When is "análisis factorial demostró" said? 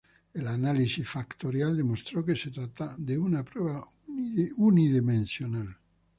0.47-2.25